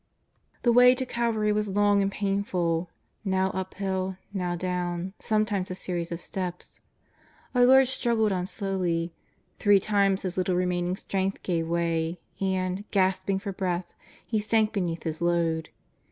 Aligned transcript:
The 0.63 0.71
way 0.71 0.95
to 0.95 1.05
Calvary 1.05 1.53
was 1.53 1.69
long 1.69 2.01
and 2.01 2.11
painful, 2.11 2.89
now 3.23 3.51
up 3.51 3.75
hill, 3.75 4.17
now 4.33 4.55
down, 4.55 5.13
sometimes 5.19 5.69
a 5.69 5.75
series 5.75 6.11
of 6.11 6.19
steps. 6.19 6.81
Our 7.53 7.67
Lord 7.67 7.87
struggled 7.87 8.31
on 8.31 8.47
slowly; 8.47 9.13
three 9.59 9.79
times 9.79 10.23
His 10.23 10.37
little 10.39 10.55
remaining 10.55 10.95
strength 10.95 11.43
gave 11.43 11.67
way, 11.67 12.19
and, 12.39 12.83
gasping 12.89 13.37
for 13.37 13.53
breath, 13.53 13.93
He 14.25 14.39
sank 14.39 14.73
beneath 14.73 15.03
His 15.03 15.21
load. 15.21 15.69